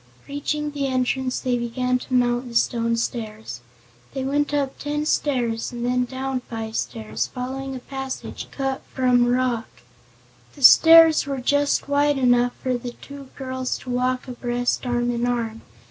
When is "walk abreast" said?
13.91-14.87